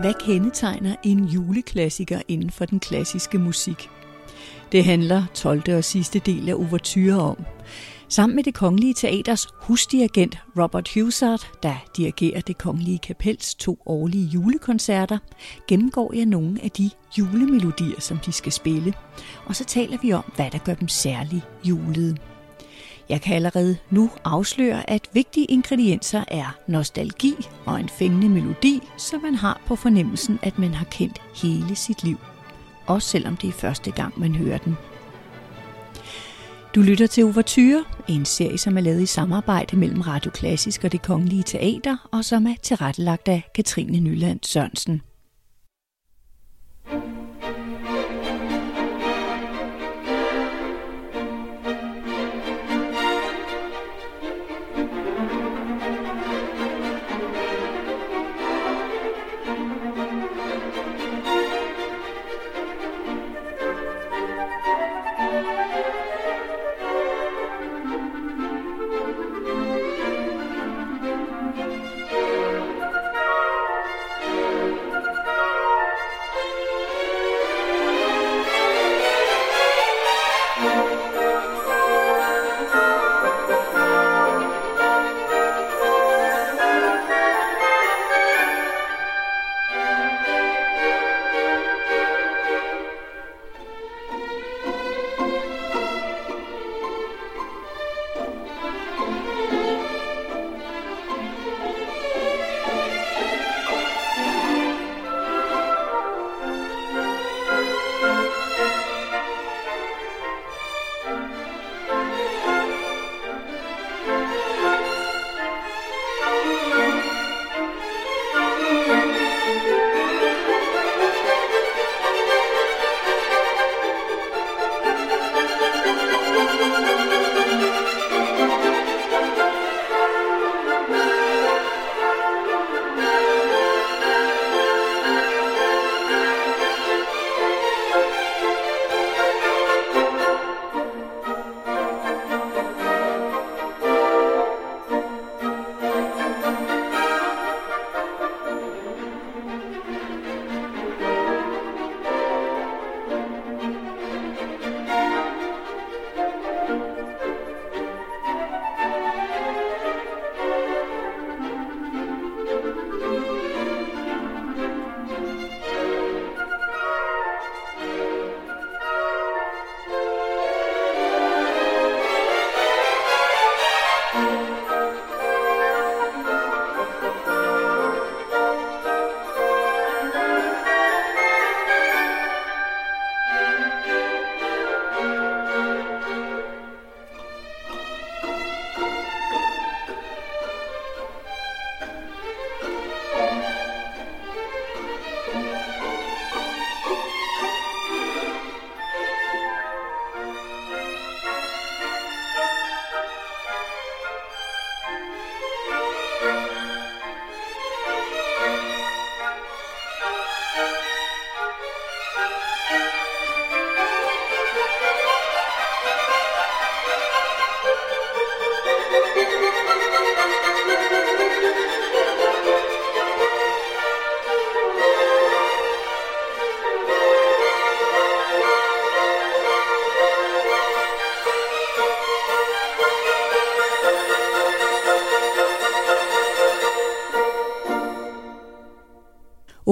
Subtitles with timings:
[0.00, 3.88] hvad kendetegner en juleklassiker inden for den klassiske musik.
[4.72, 5.74] Det handler 12.
[5.74, 7.44] og sidste del af Overture om.
[8.08, 14.26] Sammen med det Kongelige Teaters husdirigent Robert Hussard, der dirigerer det Kongelige Kapels to årlige
[14.26, 15.18] julekoncerter,
[15.68, 18.94] gennemgår jeg nogle af de julemelodier, som de skal spille.
[19.44, 22.16] Og så taler vi om, hvad der gør dem særlig julede.
[23.10, 27.34] Jeg kan allerede nu afsløre, at vigtige ingredienser er nostalgi
[27.64, 32.04] og en fængende melodi, som man har på fornemmelsen, at man har kendt hele sit
[32.04, 32.18] liv.
[32.86, 34.76] Også selvom det er første gang, man hører den.
[36.74, 40.92] Du lytter til Overture, en serie, som er lavet i samarbejde mellem Radio Klassisk og
[40.92, 45.02] det Kongelige Teater, og som er tilrettelagt af Katrine Nyland Sørensen.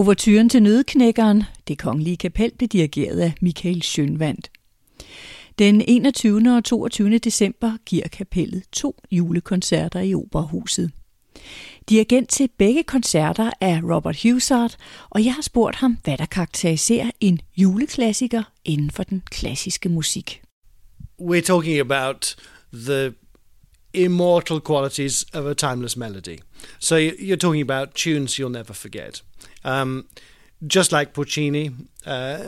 [0.08, 4.38] Overturen til Nødknækkeren, det kongelige kapel, blev dirigeret af Michael Schønvand.
[5.58, 6.56] Den 21.
[6.56, 7.18] og 22.
[7.18, 10.90] december giver kapellet to julekoncerter i Operahuset.
[11.88, 14.76] Dirigent til begge koncerter er Robert Hughesart,
[15.10, 20.42] og jeg har spurgt ham, hvad der karakteriserer en juleklassiker inden for den klassiske musik.
[21.20, 22.36] We're talking about
[22.72, 23.12] the
[23.94, 26.38] immortal qualities of a timeless melody.
[26.78, 29.22] So you're talking about tunes you'll never forget.
[29.64, 30.06] Um,
[30.66, 31.70] just like Puccini,
[32.04, 32.38] uh,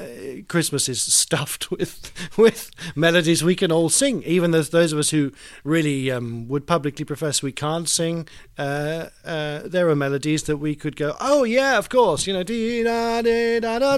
[0.48, 4.22] Christmas is stuffed with with melodies we can all sing.
[4.24, 8.26] Even those those of us who really um, would publicly profess we can't sing,
[8.58, 12.42] uh, uh, there are melodies that we could go, oh yeah, of course, you know,
[12.42, 13.22] da da
[13.60, 13.96] da da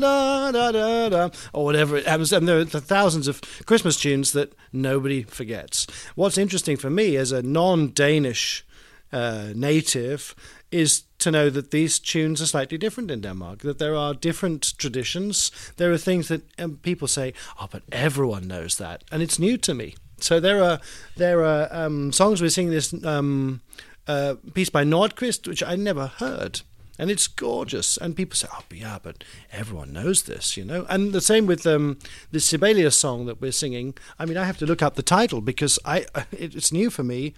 [0.50, 2.32] da da da, or whatever it happens.
[2.32, 5.87] And there are thousands of Christmas tunes that nobody forgets.
[6.17, 8.67] What's interesting for me as a non-Danish
[9.11, 10.35] uh, native
[10.70, 14.77] is to know that these tunes are slightly different in Denmark, that there are different
[14.79, 15.51] traditions.
[15.77, 19.05] There are things that um, people say, oh, but everyone knows that.
[19.11, 19.95] And it's new to me.
[20.19, 20.79] So there are
[21.17, 23.61] there are um, songs we're singing this um,
[24.07, 26.61] uh, piece by Nordqvist, which I never heard.
[26.99, 31.13] And it's gorgeous, and people say, "Oh, yeah, but everyone knows this, you know." And
[31.13, 31.99] the same with um,
[32.31, 33.95] the Sibelius song that we're singing.
[34.19, 37.35] I mean, I have to look up the title because I it's new for me.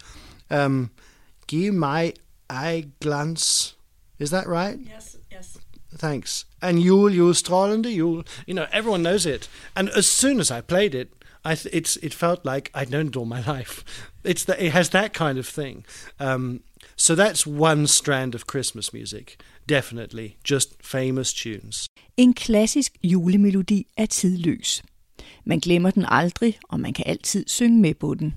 [0.51, 0.91] Um,
[1.47, 2.13] Give my
[2.49, 3.75] eye glance.
[4.19, 4.79] Is that right?
[4.79, 5.57] Yes, yes.
[5.97, 6.45] Thanks.
[6.61, 8.23] And Jul, Jul, strålende Jul.
[8.45, 9.47] You know, everyone knows it.
[9.75, 11.09] And as soon as I played it,
[11.45, 13.83] I th- it's it felt like I'd known it all my life.
[14.23, 15.85] It's that it has that kind of thing.
[16.19, 16.61] Um,
[16.95, 19.37] so that's one strand of Christmas music.
[19.69, 21.87] Definitely, just famous tunes.
[22.17, 24.83] En klassisk julemelodi er tidløs.
[25.45, 28.33] Man glemmer den aldrig, og man kan altid synge med på den.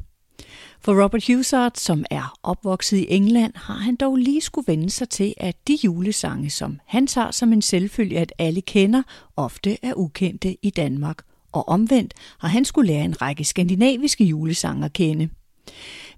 [0.80, 5.08] For Robert Hussard, som er opvokset i England, har han dog lige skulle vende sig
[5.08, 9.02] til, at de julesange, som han tager som en selvfølge, at alle kender,
[9.36, 11.18] ofte er ukendte i Danmark
[11.52, 15.28] og omvendt har han skulle lære en række skandinaviske julesange at kende.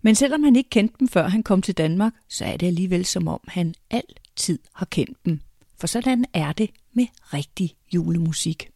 [0.02, 3.04] Men selvom han ikke kendte dem før han kom til Danmark, så er det alligevel
[3.04, 5.40] som om han altid har kendt dem.
[5.80, 8.70] For sådan er det med rigtig julemusik.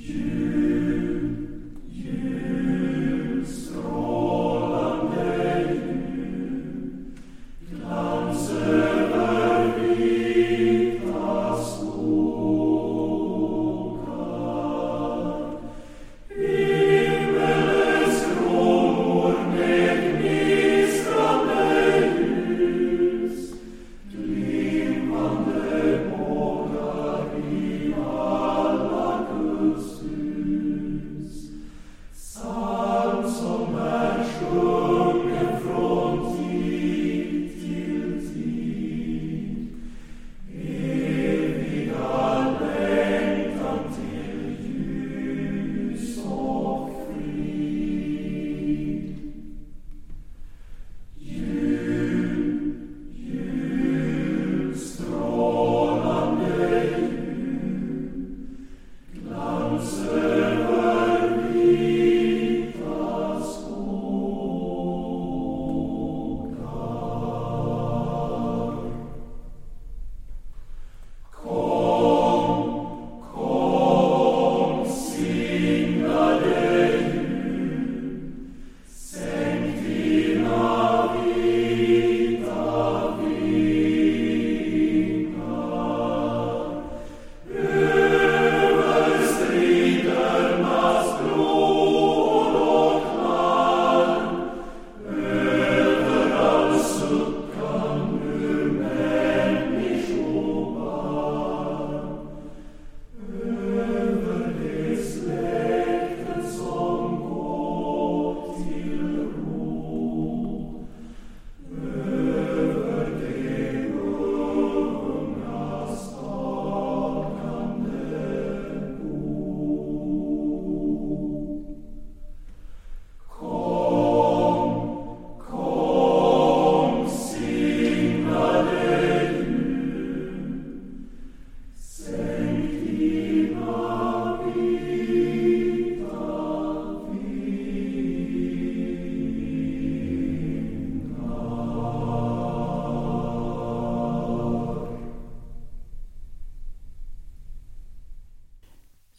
[0.00, 1.15] Yeah.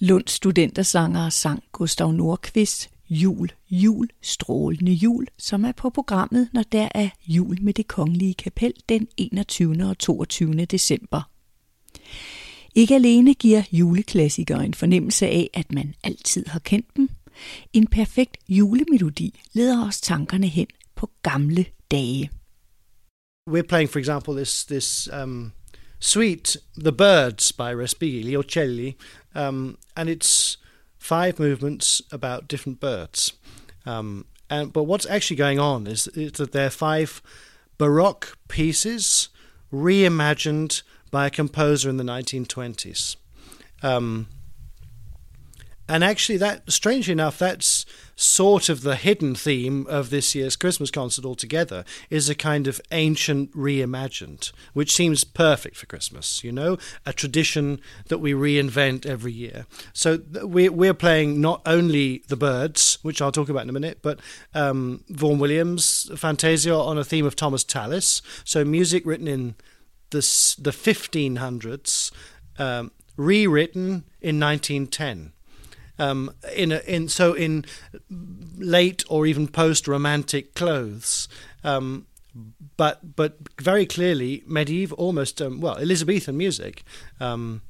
[0.07, 6.89] Lunds studentersanger sang Gustav Nordqvist Jul, jul, strålende jul, som er på programmet, når der
[6.95, 9.85] er jul med det kongelige kapel den 21.
[9.85, 10.65] og 22.
[10.65, 11.21] december.
[12.75, 17.09] Ikke alene giver juleklassikere en fornemmelse af, at man altid har kendt dem.
[17.73, 22.29] En perfekt julemelodi leder os tankerne hen på gamle dage.
[23.49, 25.51] We're playing, for example, this this um,
[25.99, 28.95] suite, The Birds by Respighi, Liocelli,
[29.38, 30.58] um, and it's
[30.98, 33.34] five movements about different birds.
[33.86, 37.22] Um, and but what's actually going on is, is that they're five
[37.77, 39.29] Baroque pieces
[39.72, 43.15] reimagined by a composer in the 1920s.
[43.84, 44.27] Um,
[45.88, 50.89] and actually, that strangely enough, that's sort of the hidden theme of this year's Christmas
[50.89, 56.77] concert altogether is a kind of ancient reimagined, which seems perfect for Christmas, you know,
[57.06, 59.65] a tradition that we reinvent every year.
[59.94, 64.20] So we're, playing not only The Birds, which I'll talk about in a minute, but
[64.56, 68.22] um, Vaughan Williams' Fantasia on a theme of Thomas Tallis.
[68.44, 69.56] So music written in
[70.10, 70.20] the
[70.60, 72.12] the 1500s,
[72.58, 75.34] um, rewritten in 1910.
[76.00, 77.66] Um, in a, in so in
[78.58, 81.27] late or even post romantic clothes,
[81.63, 82.06] um,
[82.77, 86.84] but but very clearly medieval, almost um, well Elizabethan music.
[87.20, 87.62] Um,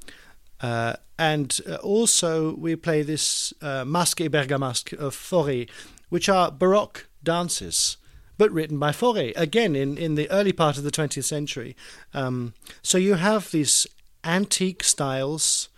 [0.59, 5.69] uh, and uh, also, we play this uh, Masque et Bergamasque of Fauré,
[6.09, 7.97] which are Baroque dances,
[8.37, 11.75] but written by Fauré, again in, in the early part of the 20th century.
[12.13, 13.87] Um, so you have these
[14.23, 15.69] antique styles,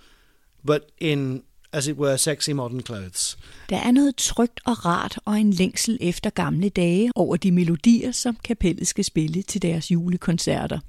[0.63, 3.37] but in as it were, sexy modern clothes.
[3.69, 8.11] Der er noget trygt og rart og en længsel efter gamle dage over de melodier,
[8.11, 10.79] som kapellet skal spille til deres julekoncerter.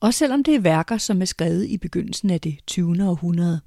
[0.00, 3.08] Også selvom det er værker, som er skrevet i begyndelsen af det 20.
[3.08, 3.60] århundrede.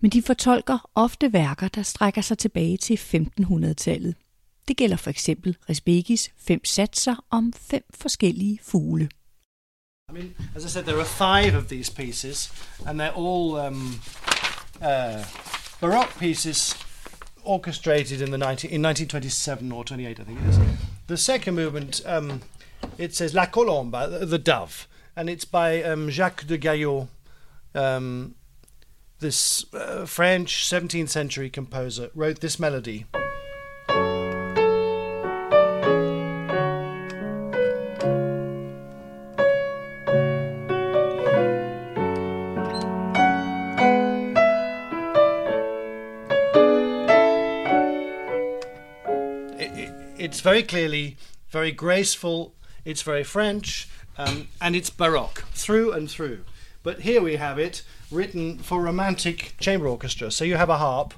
[0.00, 4.14] Men de fortolker ofte værker, der strækker sig tilbage til 1500-tallet.
[4.68, 9.08] Det gælder for eksempel Resbekis fem satser om fem forskellige fugle.
[10.10, 12.52] I mean, as I said, there are five of these pieces,
[12.86, 14.00] and they're all um,
[14.82, 15.24] uh,
[15.80, 16.74] Baroque pieces
[17.44, 20.58] orchestrated in the 19, in 1927 or 28, I think it is.
[21.06, 22.42] The second movement, um,
[22.98, 24.86] it says La Colombe, the dove,
[25.16, 27.08] and it's by um, Jacques de Gallot,
[27.74, 28.34] um,
[29.20, 33.06] this uh, French 17th century composer, wrote this melody.
[50.42, 51.16] Very clearly
[51.52, 56.44] very graceful, it's very French, um, and it's Baroque through and through.
[56.82, 60.30] But here we have it written for romantic chamber orchestra.
[60.30, 61.12] So you have a harp.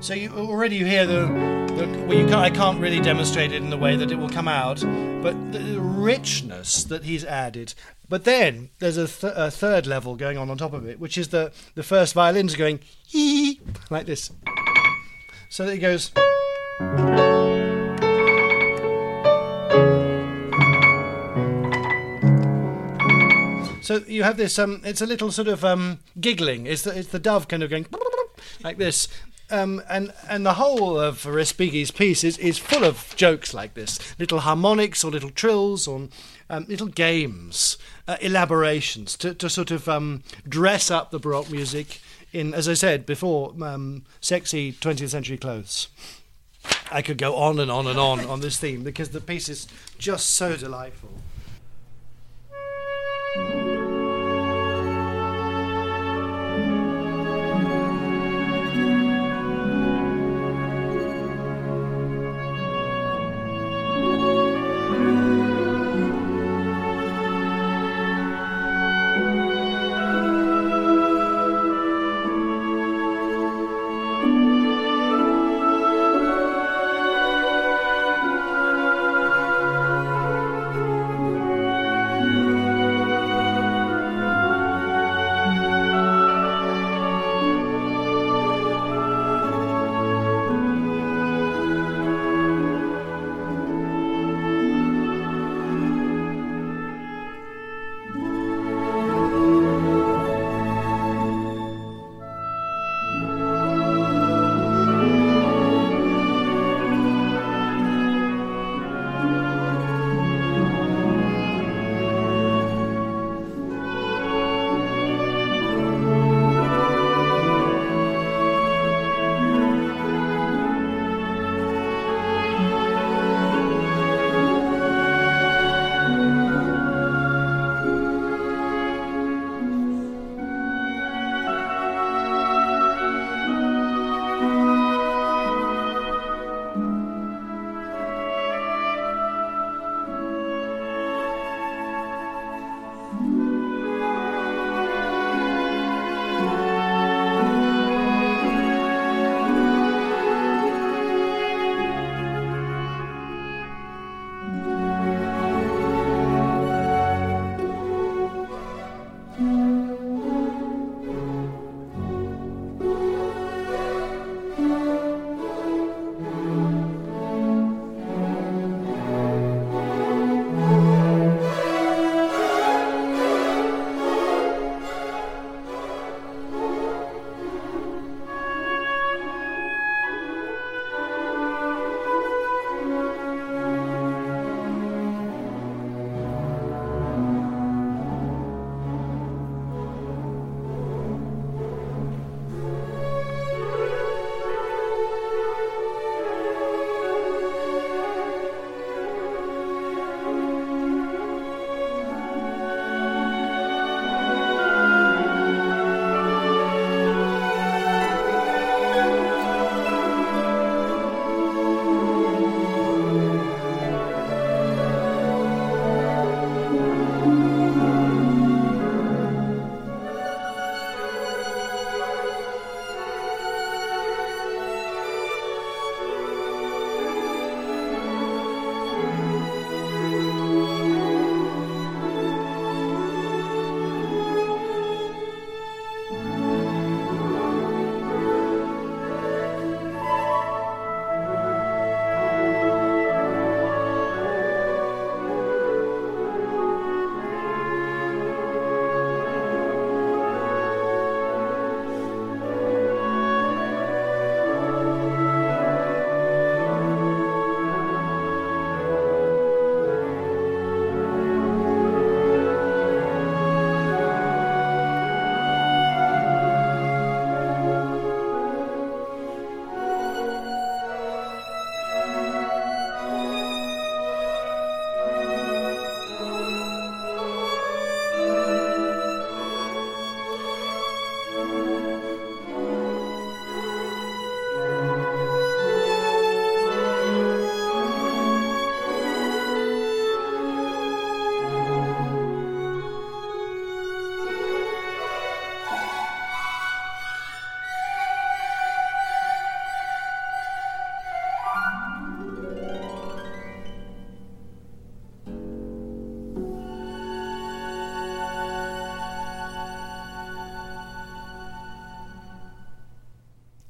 [0.00, 3.62] So you already you hear the, the well, you can't, I can't really demonstrate it
[3.62, 4.80] in the way that it will come out,
[5.22, 7.74] but the richness that he's added
[8.08, 11.18] but then there's a, th- a, third level going on on top of it, which
[11.18, 14.30] is the, the first violins going hee like this.
[15.50, 16.10] So it goes.
[23.82, 24.58] So you have this.
[24.58, 26.66] Um, it's a little sort of um, giggling.
[26.66, 27.86] It's the, it's the dove kind of going
[28.64, 29.08] like this,
[29.50, 33.98] um, and and the whole of Respighi's piece is, is full of jokes like this,
[34.18, 36.08] little harmonics or little trills or
[36.50, 42.00] um, little games, uh, elaborations to, to sort of um, dress up the Baroque music
[42.32, 45.88] in, as I said before, um, sexy 20th century clothes.
[46.90, 49.68] I could go on and on and on on this theme because the piece is
[49.98, 51.10] just so delightful.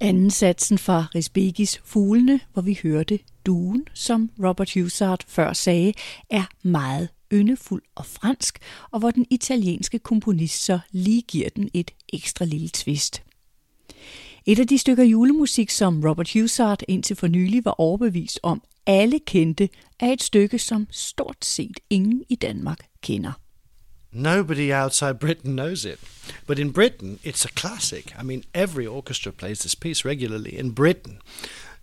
[0.09, 5.93] Anden satsen fra Risbegis Fuglene, hvor vi hørte duen, som Robert Hussard før sagde,
[6.31, 8.59] er meget yndefuld og fransk,
[8.91, 13.23] og hvor den italienske komponist så lige giver den et ekstra lille twist.
[14.47, 19.21] Et af de stykker julemusik, som Robert Hussard indtil for nylig var overbevist om alle
[19.27, 19.69] kendte,
[20.01, 23.33] er et stykke, som stort set ingen i Danmark kender.
[24.13, 26.01] Nobody outside Britain knows it.
[26.47, 28.13] But in Britain, it's a classic.
[28.19, 31.21] I mean, every orchestra plays this piece regularly in Britain.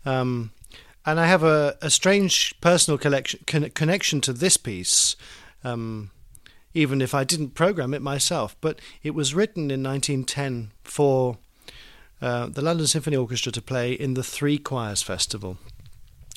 [0.06, 0.52] Um,
[1.06, 5.16] and I have a, a strange personal con- connection to this piece,
[5.64, 6.10] um,
[6.74, 8.56] even if I didn't program it myself.
[8.60, 11.38] But it was written in 1910 for
[12.22, 15.58] uh, the London Symphony Orchestra to play in the Three Choirs Festival.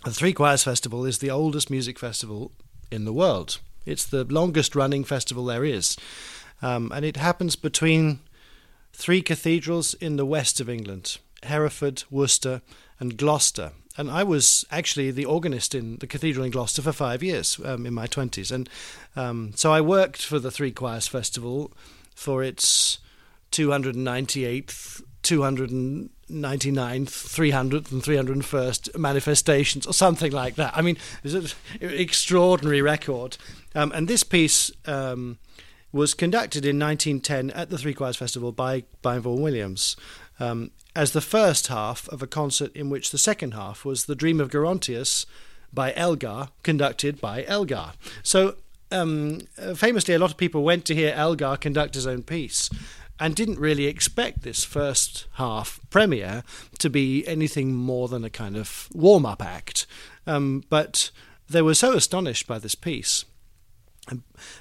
[0.05, 2.53] The Three Choirs Festival is the oldest music festival
[2.90, 3.59] in the world.
[3.88, 5.96] It's the longest running festival there is.
[6.62, 8.20] Um, and it happens between
[8.92, 12.62] three cathedrals in the west of England Hereford, Worcester,
[12.98, 13.70] and Gloucester.
[13.96, 17.87] And I was actually the organist in the cathedral in Gloucester for five years um,
[17.87, 18.51] in my 20s.
[18.51, 18.68] And
[19.16, 21.72] um, so I worked for the Three Choirs Festival
[22.14, 22.98] for its
[23.53, 30.77] 298th 299th, 300th, and 301st manifestations, or something like that.
[30.77, 31.48] I mean, it's an
[31.81, 33.37] extraordinary record.
[33.74, 35.38] Um, and this piece um,
[35.92, 39.96] was conducted in 1910 at the Three Choirs Festival by, by Vaughan Williams
[40.40, 44.14] um, as the first half of a concert in which the second half was The
[44.14, 45.26] Dream of Gerontius
[45.72, 47.92] by Elgar, conducted by Elgar.
[48.22, 48.57] So
[48.90, 49.40] um,
[49.74, 52.70] famously, a lot of people went to hear Elgar conduct his own piece
[53.20, 56.44] and didn't really expect this first half premiere
[56.78, 59.87] to be anything more than a kind of warm up act.
[60.26, 61.11] Um, but
[61.48, 63.24] they were so astonished by this piece.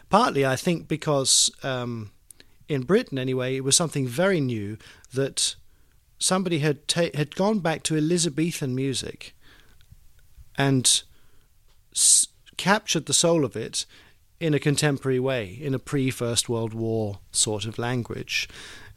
[0.09, 2.11] Partly, I think, because um,
[2.67, 4.77] in Britain, anyway, it was something very new
[5.13, 5.55] that
[6.19, 9.33] somebody had ta- had gone back to Elizabethan music
[10.57, 11.03] and
[11.93, 13.85] s- captured the soul of it
[14.39, 18.49] in a contemporary way, in a pre First World War sort of language.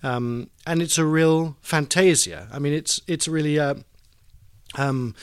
[0.03, 2.49] Um, and it's a real fantasia.
[2.53, 3.77] I mean, it's it's really a
[4.77, 5.15] um,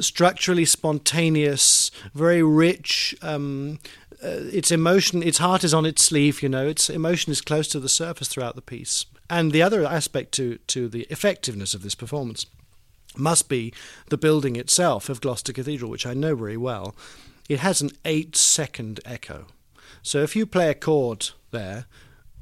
[0.00, 3.14] structurally spontaneous, very rich.
[3.22, 3.78] Um,
[4.22, 6.42] Uh, its emotion, its heart is on its sleeve.
[6.42, 9.06] You know, its emotion is close to the surface throughout the piece.
[9.30, 12.46] And the other aspect to to the effectiveness of this performance
[13.16, 13.72] must be
[14.08, 16.94] the building itself of Gloucester Cathedral, which I know very well
[17.48, 19.46] it has an eight second echo.
[20.02, 21.86] So if you play a chord there,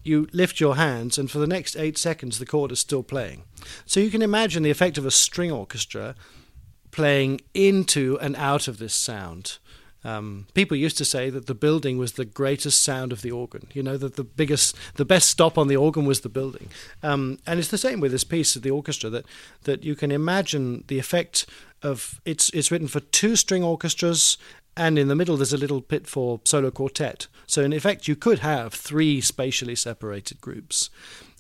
[0.02, 3.44] you lift your hands, and for the next eight seconds, the chord is still playing.
[3.86, 6.14] So you can imagine the effect of a string orchestra
[6.90, 9.58] playing into and out of this sound.
[10.06, 13.68] Um, people used to say that the building was the greatest sound of the organ.
[13.74, 16.68] You know that the biggest, the best stop on the organ was the building,
[17.02, 19.10] um, and it's the same with this piece of the orchestra.
[19.10, 19.26] That
[19.64, 21.46] that you can imagine the effect
[21.82, 24.38] of it's it's written for two string orchestras
[24.76, 27.26] and in the middle there's a little pit for solo quartet.
[27.46, 30.90] So in effect, you could have three spatially separated groups.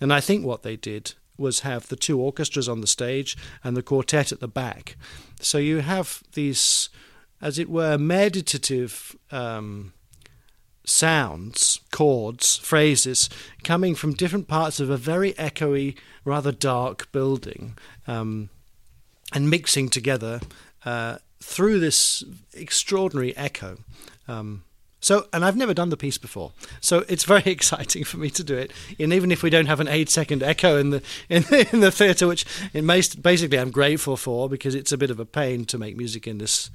[0.00, 3.76] And I think what they did was have the two orchestras on the stage and
[3.76, 4.96] the quartet at the back.
[5.40, 6.88] So you have these,
[7.40, 9.92] as it were, meditative um,
[10.84, 13.28] sounds, chords, phrases
[13.64, 18.48] coming from different parts of a very echoey, rather dark building um,
[19.32, 20.40] and mixing together.
[20.84, 23.78] Uh, through this extraordinary echo.
[24.26, 24.64] Um,
[25.00, 28.42] so, and I've never done the piece before, so it's very exciting for me to
[28.42, 28.72] do it.
[28.98, 31.92] And even if we don't have an eight-second echo in the in the, in the
[31.92, 32.44] theatre, which
[32.74, 36.26] most basically I'm grateful for because it's a bit of a pain to make music
[36.26, 36.70] in this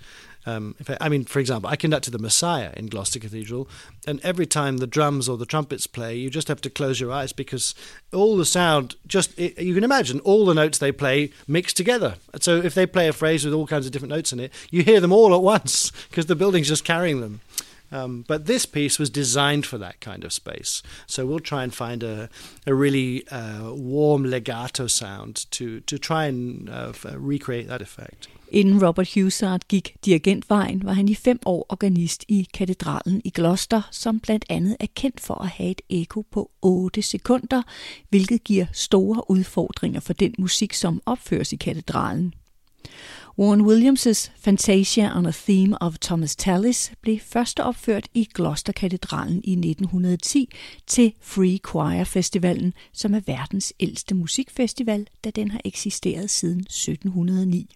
[0.46, 3.68] um, I mean, for example, I conducted the Messiah in Gloucester Cathedral,
[4.08, 7.12] and every time the drums or the trumpets play, you just have to close your
[7.12, 7.76] eyes because
[8.12, 12.16] all the sound just it, you can imagine all the notes they play mixed together.
[12.40, 14.84] So if they play a phrase with all kinds of different notes in it, you
[14.84, 17.42] hear them all at once because the building's just carrying them.
[17.92, 20.82] Um, but this piece was designed for that kind of space.
[21.08, 22.30] So we'll try and find a,
[22.66, 28.30] a really uh, warm legato sound to, to try and uh, recreate that effect.
[28.54, 33.82] Inden Robert Hussard gik dirigentvejen, var han i fem år organist i katedralen i Gloucester,
[33.92, 37.62] som blandt andet er kendt for at have et eko på 8 sekunder,
[38.10, 42.34] hvilket giver store udfordringer for den musik, som opføres i katedralen.
[43.40, 49.52] Warren Williams' Fantasia on a Theme of Thomas Tallis blev først opført i Gloucester-katedralen i
[49.52, 50.50] 1910
[50.88, 57.70] til Free Choir Festivalen, som er verdens ældste musikfestival, da den har eksisteret siden 1709.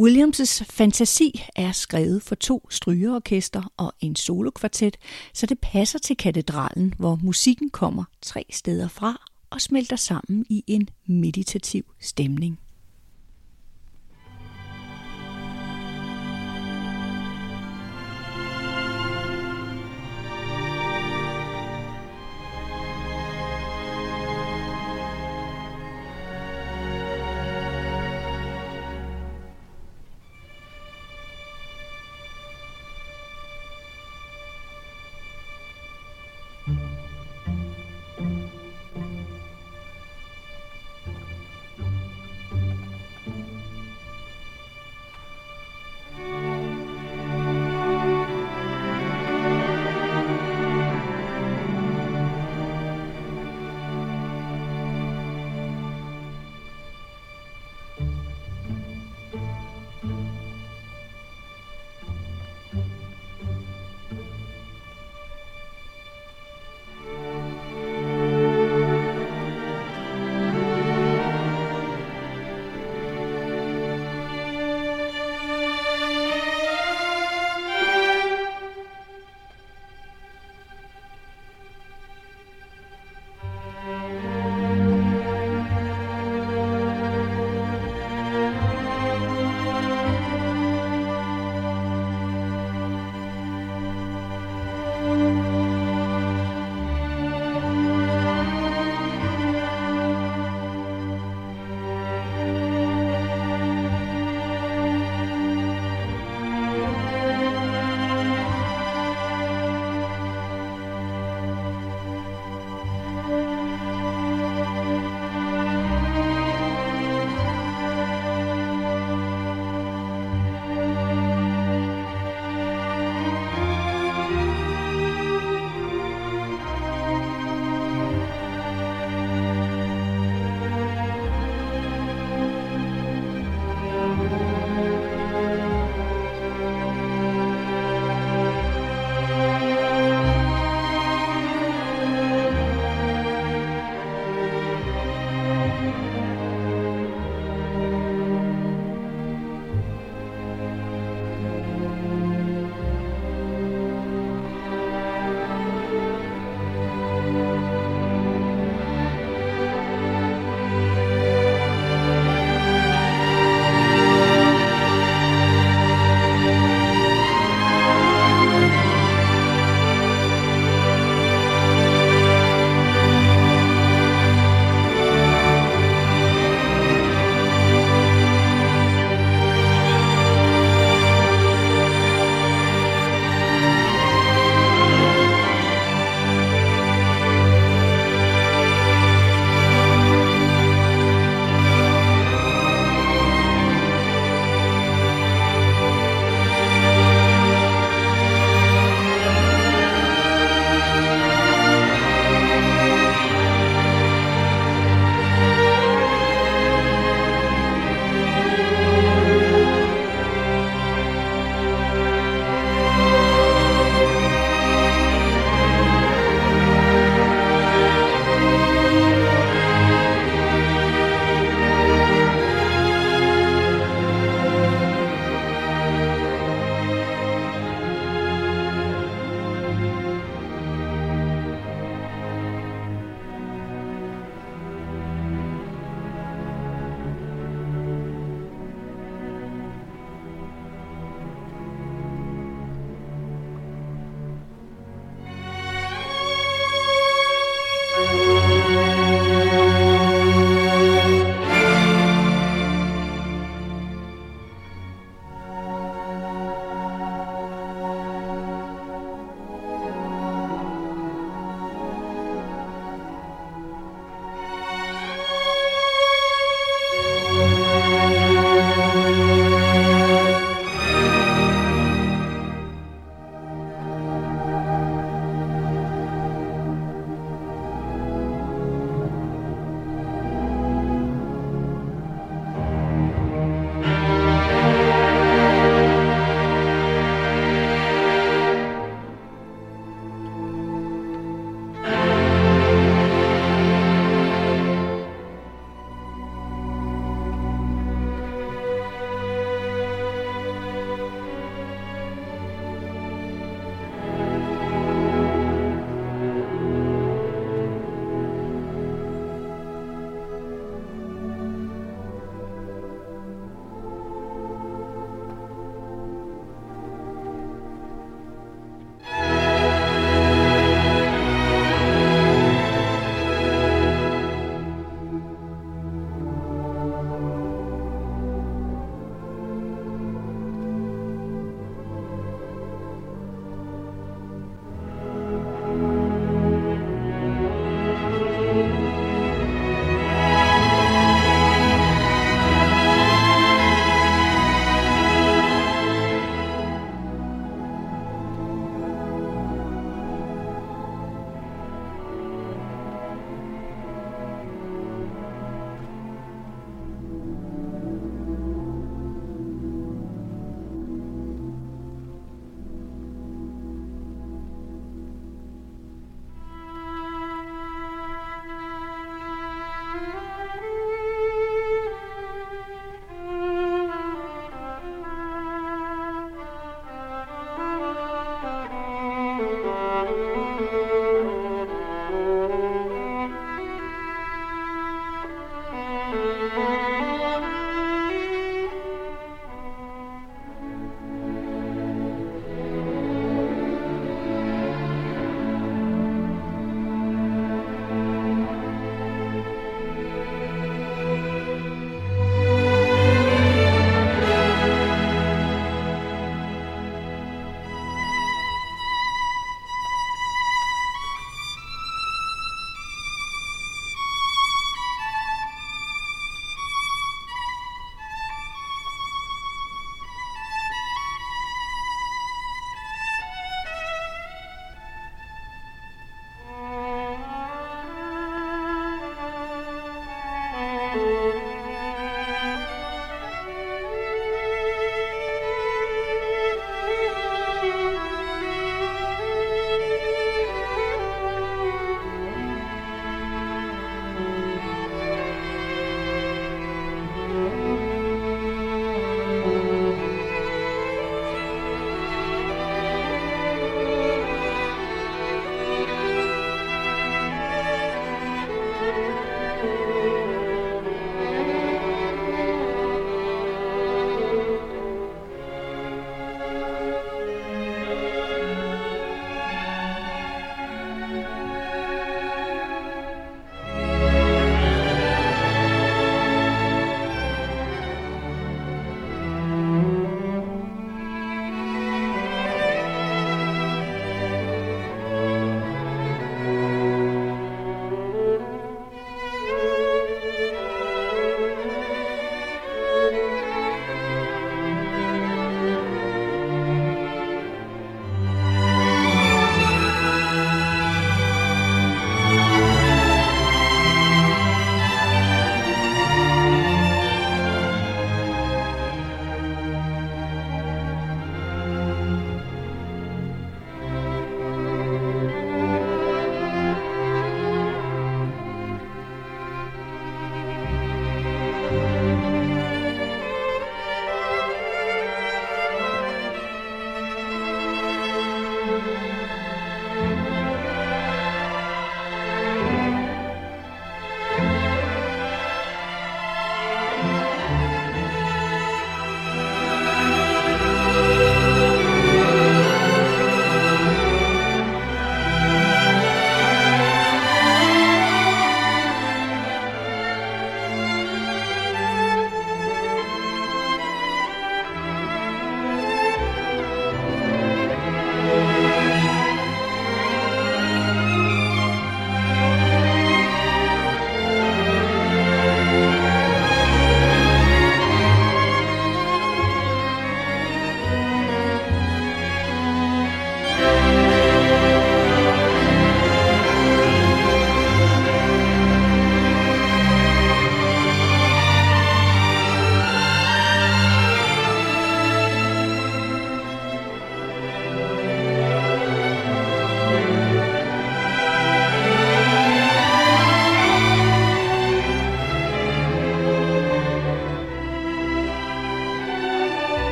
[0.00, 4.96] Williams' fantasi er skrevet for to strygeorkester og en solokvartet,
[5.32, 10.64] så det passer til katedralen, hvor musikken kommer tre steder fra og smelter sammen i
[10.66, 12.58] en meditativ stemning.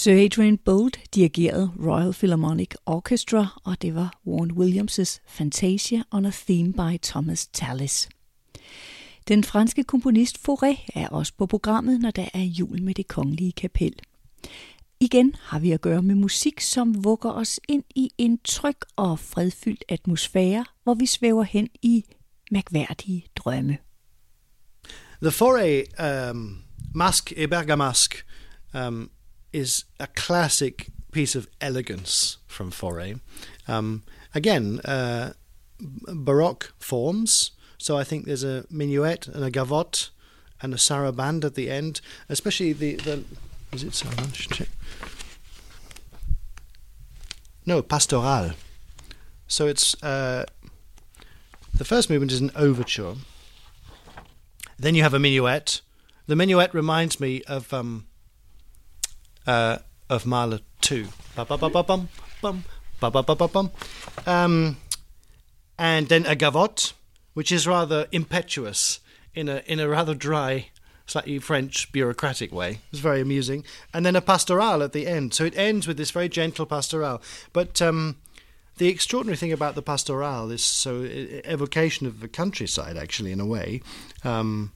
[0.00, 6.30] Sir Adrian Bolt dirigerede Royal Philharmonic Orchestra, og det var Warren Williams' Fantasia on a
[6.30, 8.08] theme by Thomas Tallis.
[9.28, 13.52] Den franske komponist Fauré er også på programmet, når der er jul med det kongelige
[13.52, 13.94] kapel.
[15.00, 19.18] Igen har vi at gøre med musik, som vugger os ind i en tryg og
[19.18, 22.04] fredfyldt atmosfære, hvor vi svæver hen i
[22.50, 23.78] mærkværdige drømme.
[25.22, 25.82] The Foray
[26.30, 26.58] um,
[26.94, 28.18] Masque et Bergamasque
[28.74, 29.10] um,
[29.52, 33.20] is a classic piece of elegance from Fauré.
[33.66, 34.02] Um,
[34.34, 35.32] again, uh,
[35.80, 37.52] Baroque forms.
[37.78, 40.10] So I think there's a minuet and a gavotte
[40.60, 43.24] and a saraband at the end, especially the, the
[43.72, 44.34] is it sarabande?
[44.34, 44.68] Check.
[47.64, 48.52] No, pastoral.
[49.46, 50.44] So it's uh,
[51.74, 53.14] the first movement is an overture.
[54.78, 55.80] Then you have a minuet.
[56.26, 58.06] The minuet reminds me of um,
[59.46, 59.78] uh,
[60.08, 61.08] of Mahler two.
[64.26, 64.76] Um,
[65.78, 66.92] and then a gavotte,
[67.34, 69.00] which is rather impetuous
[69.34, 70.66] in a in a rather dry,
[71.06, 72.80] slightly French bureaucratic way.
[72.92, 73.64] It's very amusing.
[73.92, 75.34] And then a pastoral at the end.
[75.34, 77.22] So it ends with this very gentle pastoral.
[77.52, 78.16] But um,
[78.76, 83.46] the extraordinary thing about the pastoral is so evocation of the countryside, actually, in a
[83.46, 83.82] way.
[84.24, 84.72] Um,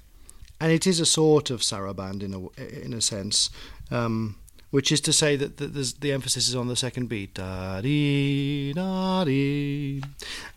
[0.61, 3.51] and it is a sort of saraband in a in a sense.
[3.91, 4.37] Um,
[4.75, 5.57] which is to say that,
[6.01, 7.35] the emphasis is on the second beat.
[7.35, 10.03] Da dee da dee.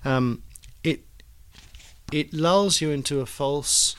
[0.04, 0.42] Um,
[0.84, 1.02] it
[2.12, 3.96] it lulls you into a false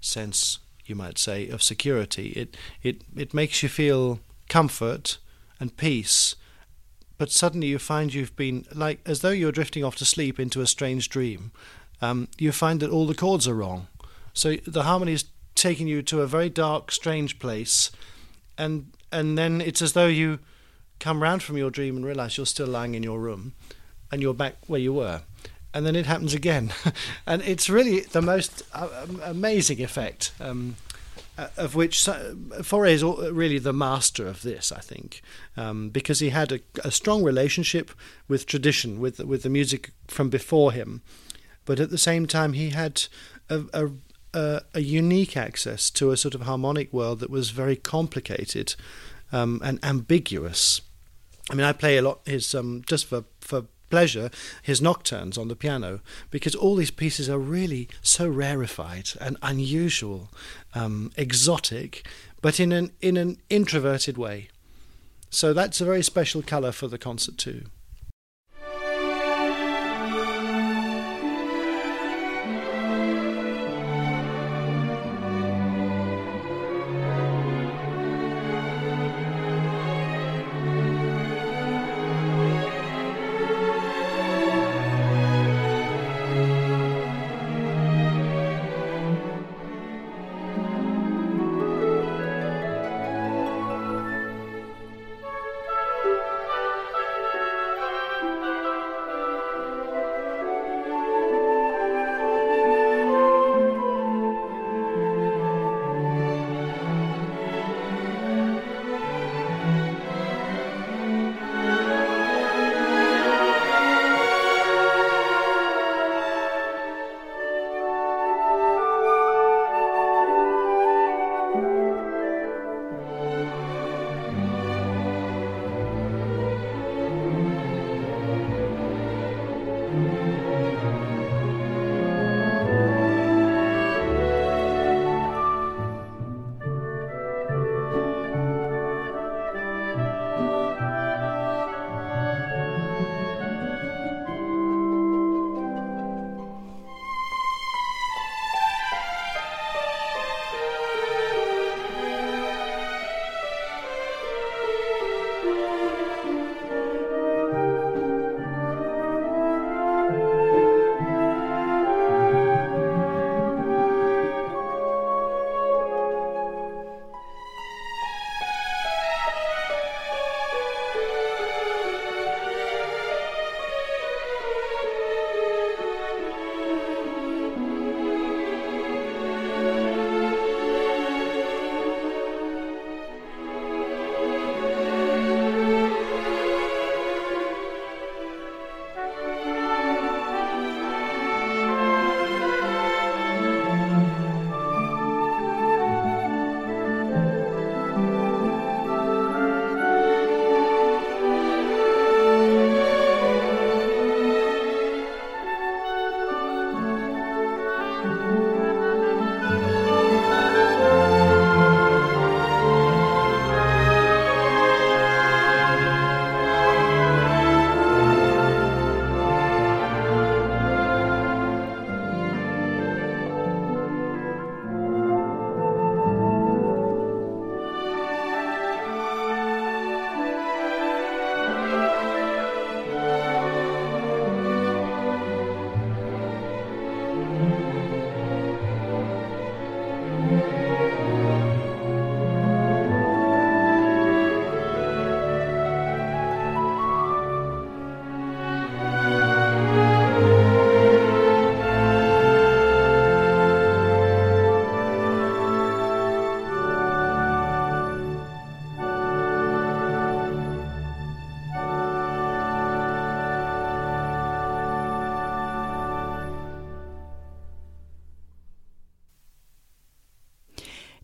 [0.00, 2.30] sense, you might say, of security.
[2.30, 5.18] It it it makes you feel comfort
[5.60, 6.34] and peace,
[7.16, 10.60] but suddenly you find you've been like as though you're drifting off to sleep into
[10.60, 11.52] a strange dream.
[12.00, 13.86] Um, you find that all the chords are wrong,
[14.34, 17.92] so the harmony is taking you to a very dark, strange place,
[18.58, 20.40] and and then it's as though you
[20.98, 23.52] come round from your dream and realize you're still lying in your room
[24.10, 25.22] and you're back where you were.
[25.74, 26.72] And then it happens again.
[27.26, 30.76] And it's really the most uh, um, amazing effect um,
[31.38, 35.22] uh, of which Fauré is really the master of this, I think,
[35.56, 37.90] um, because he had a, a, strong relationship
[38.28, 41.00] with tradition, with with the music from before him,
[41.64, 43.04] but at the same time he had
[43.48, 43.90] a, a,
[44.34, 48.74] a, a unique access to a sort of harmonic world that was very complicated
[49.32, 50.80] um, and ambiguous.
[51.50, 54.30] I mean, I play a lot his um, just for for pleasure
[54.62, 60.30] his nocturnes on the piano because all these pieces are really so rarefied and unusual,
[60.74, 62.08] um, exotic,
[62.40, 64.48] but in an in an introverted way.
[65.28, 67.64] So that's a very special colour for the concert too.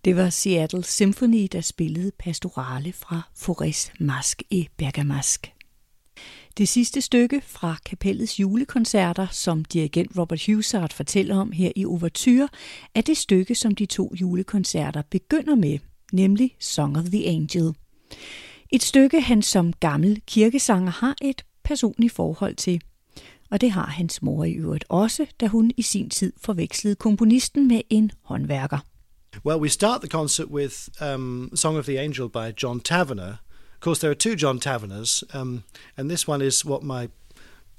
[0.08, 5.52] Det var Seattle Symphony, der spillede pastorale fra Forest Mask i Bergamask.
[6.58, 12.48] Det sidste stykke fra kapellets julekoncerter, som dirigent Robert Hussard fortæller om her i Overture,
[12.94, 15.78] er det stykke, som de to julekoncerter begynder med,
[16.12, 17.74] nemlig Song of the Angel.
[18.70, 22.80] Et stykke, han som gammel kirkesanger har et personligt forhold til.
[23.50, 27.68] Og det har hans mor i øvrigt også, da hun i sin tid forvekslede komponisten
[27.68, 28.78] med en håndværker.
[29.44, 33.40] Well, we start the concert with um, Song of the Angel by John Tavener.
[33.74, 35.64] Of course, there are two John Taverners, um,
[35.96, 37.10] and this one is what my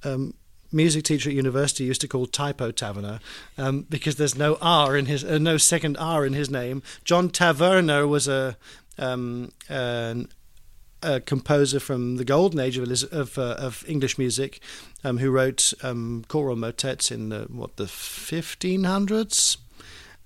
[0.03, 0.35] um,
[0.71, 3.19] music teacher at university used to call typo Tavener
[3.57, 6.83] um, because there's no R in his, uh, no second R in his name.
[7.03, 8.55] John Taverner was a
[8.97, 10.29] um, an,
[11.01, 14.61] a composer from the golden age of of, uh, of English music,
[15.03, 15.73] um, who wrote
[16.27, 19.57] choral motets in the, what the 1500s.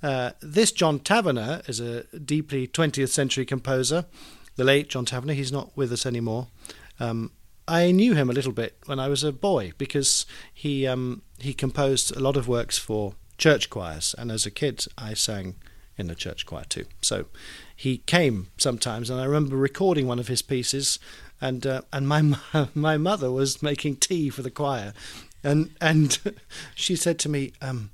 [0.03, 4.05] Uh, this John Tavener is a deeply 20th century composer.
[4.57, 6.47] The late John Tavener, he's not with us anymore.
[6.99, 7.31] Um,
[7.67, 11.53] I knew him a little bit when I was a boy because he um, he
[11.53, 15.55] composed a lot of works for church choirs, and as a kid I sang
[15.97, 16.85] in the church choir too.
[17.01, 17.27] So
[17.73, 20.99] he came sometimes, and I remember recording one of his pieces,
[21.39, 22.35] and uh, and my
[22.75, 24.93] my mother was making tea for the choir,
[25.41, 26.19] and and
[26.75, 27.53] she said to me.
[27.61, 27.91] Um,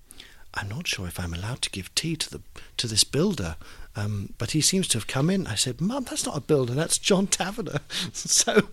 [0.59, 2.41] I'm not sure if I'm allowed to give tea to the
[2.75, 3.55] to this builder,
[3.95, 5.47] um, but he seems to have come in.
[5.47, 6.73] I said, "Mum, that's not a builder.
[6.73, 7.79] That's John Tavener."
[8.13, 8.67] so,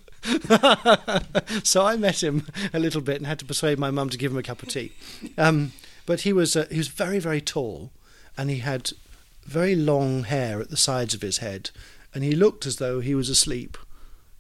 [1.62, 4.32] so I met him a little bit and had to persuade my mum to give
[4.32, 4.92] him a cup of tea.
[5.38, 5.72] Um,
[6.06, 7.92] but he was uh, he was very very tall,
[8.36, 8.90] and he had
[9.44, 11.70] very long hair at the sides of his head,
[12.12, 13.78] and he looked as though he was asleep,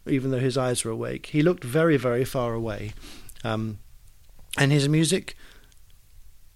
[0.04, 1.26] even though his eyes were awake.
[1.26, 2.92] He looked very very far away,
[3.44, 3.78] um,
[4.58, 5.36] and his music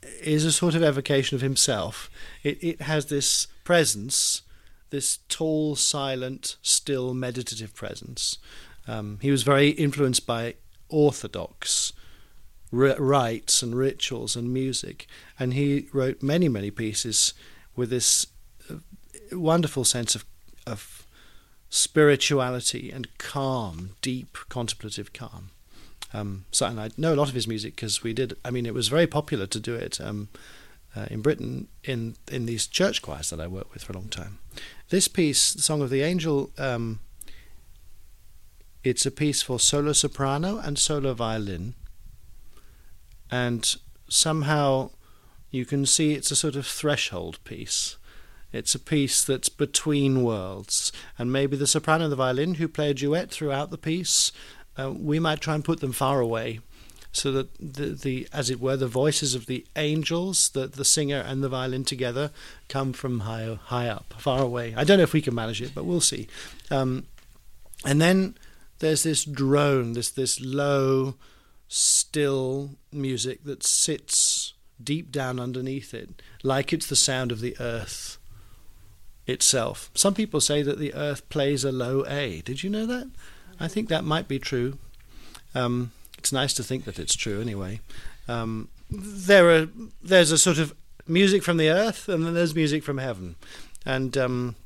[0.03, 2.11] is a sort of evocation of himself.
[2.43, 4.43] It it has this presence,
[4.91, 8.39] this tall, silent, still, meditative presence.
[8.89, 10.55] Um, he was very influenced by
[10.89, 11.93] orthodox
[12.73, 15.07] r- rites and rituals and music,
[15.39, 17.35] and he wrote many, many pieces
[17.77, 18.27] with this
[18.71, 18.77] uh,
[19.33, 20.25] wonderful sense of
[20.67, 21.07] of
[21.71, 25.51] spirituality and calm, deep contemplative calm.
[26.13, 28.37] Um, so, and I know a lot of his music because we did.
[28.45, 30.29] I mean, it was very popular to do it um,
[30.97, 34.09] uh, in Britain in in these church choirs that I worked with for a long
[34.09, 34.39] time.
[34.89, 37.01] This piece, the Song of the Angel, um,
[38.83, 41.75] it's a piece for solo soprano and solo violin,
[43.31, 43.77] and
[44.09, 44.91] somehow
[45.51, 47.97] you can see it's a sort of threshold piece.
[48.53, 52.91] It's a piece that's between worlds, and maybe the soprano and the violin, who play
[52.91, 54.33] a duet throughout the piece,
[54.81, 56.61] uh, we might try and put them far away
[57.13, 61.19] so that the, the as it were the voices of the angels the the singer
[61.19, 62.31] and the violin together
[62.69, 64.75] come from high high up far away.
[64.77, 66.29] I don't know if we can manage it but we'll see.
[66.71, 67.07] Um,
[67.85, 68.37] and then
[68.79, 71.15] there's this drone this this low
[71.69, 78.19] still music that sits deep down underneath it like it's the sound of the earth
[79.27, 79.91] itself.
[79.95, 82.41] Some people say that the earth plays a low a.
[82.41, 83.09] Did you know that
[83.61, 84.79] I think that might be true.
[85.55, 87.81] Um, it's nice to think that it's true anyway.
[88.27, 89.69] Um, there are
[90.03, 90.75] there's a sort of
[91.07, 93.37] music from the earth, and then there's music from heaven,
[93.85, 94.57] and um,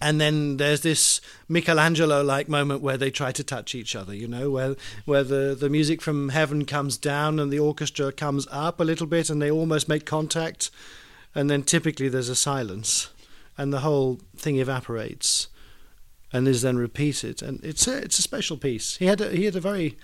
[0.00, 4.14] and then there's this Michelangelo-like moment where they try to touch each other.
[4.14, 8.46] You know, where where the the music from heaven comes down and the orchestra comes
[8.50, 10.70] up a little bit, and they almost make contact,
[11.34, 13.10] and then typically there's a silence,
[13.58, 15.48] and the whole thing evaporates
[16.34, 17.42] and is then repeated.
[17.42, 18.96] And it's a, it's a special piece.
[18.96, 19.96] He had a, he had a very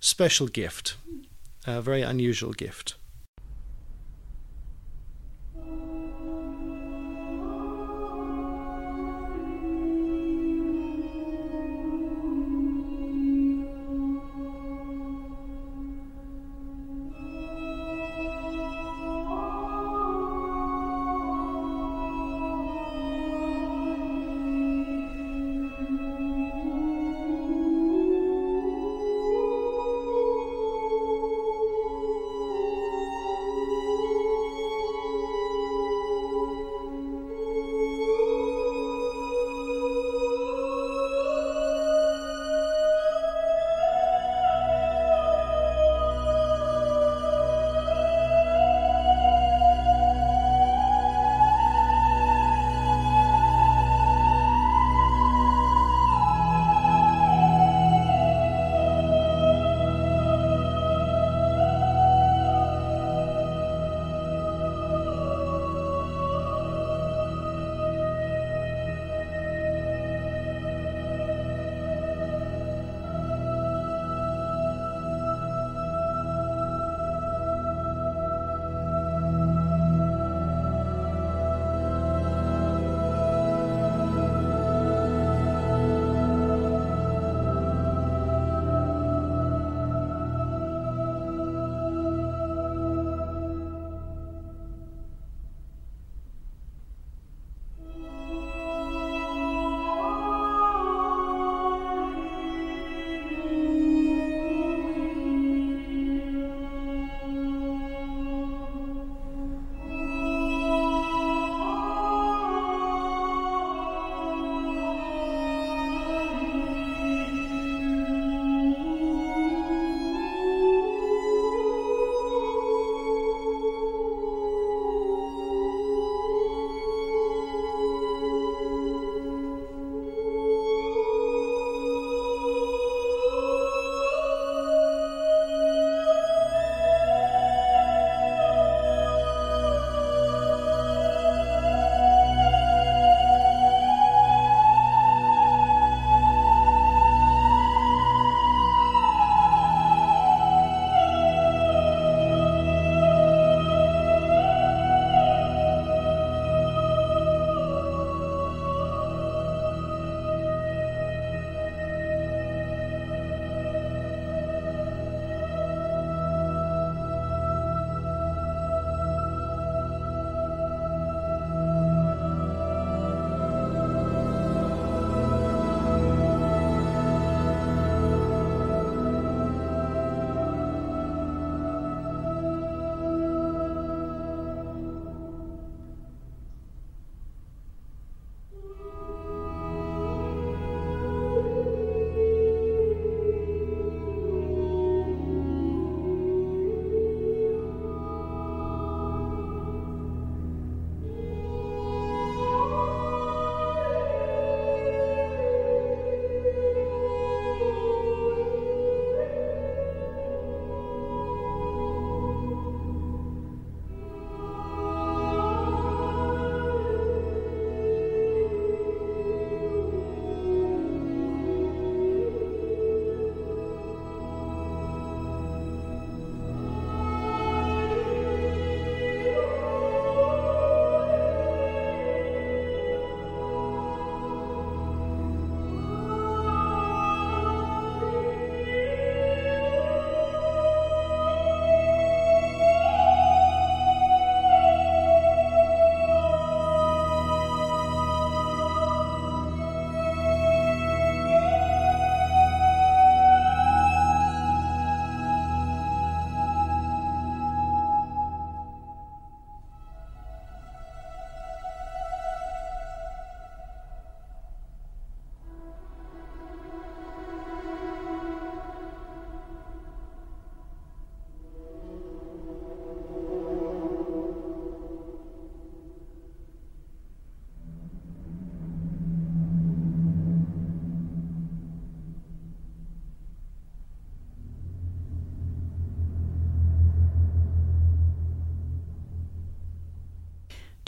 [0.00, 0.96] special gift,
[1.66, 2.94] a very unusual gift.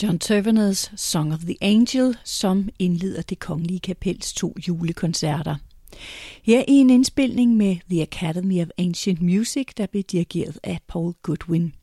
[0.02, 5.56] John Turveners Song of the Angel, som indleder det kongelige kapels to julekoncerter.
[6.42, 11.12] Her i en indspilning med The Academy of Ancient Music, der blev dirigeret af Paul
[11.22, 11.74] Goodwin.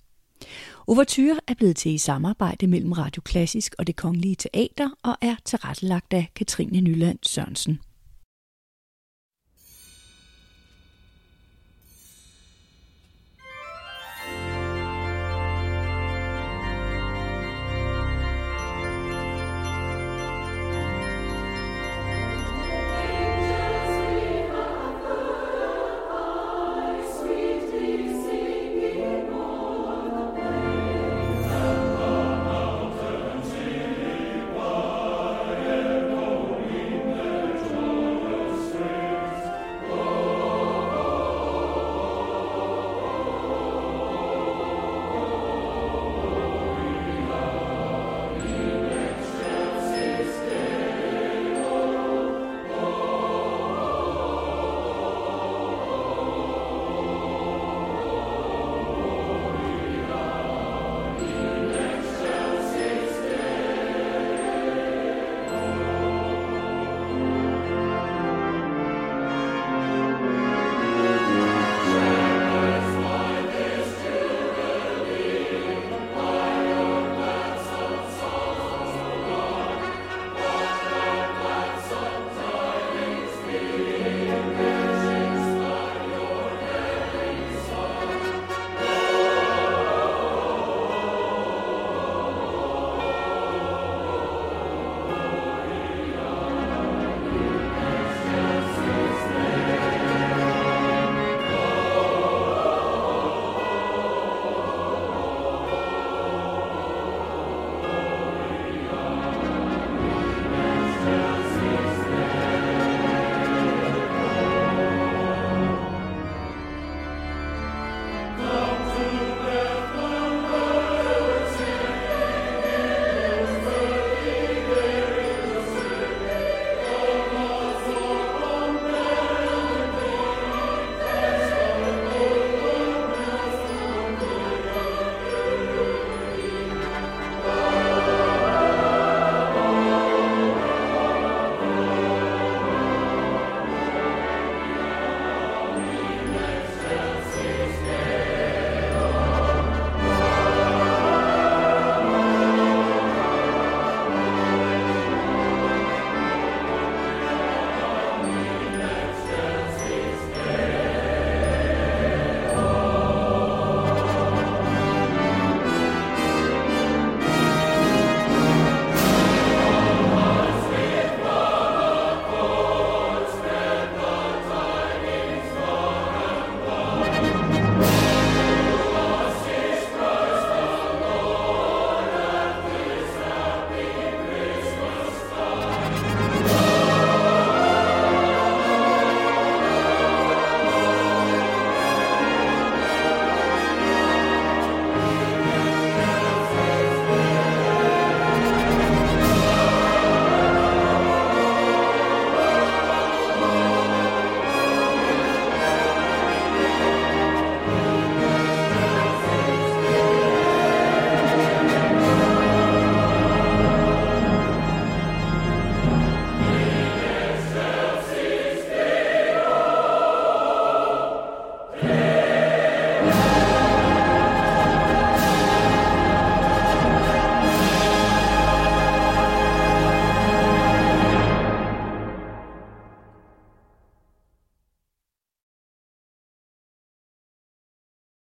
[0.87, 5.35] Overture er blevet til i samarbejde mellem Radio Klassisk og det Kongelige Teater og er
[5.45, 7.79] tilrettelagt af Katrine Nyland Sørensen.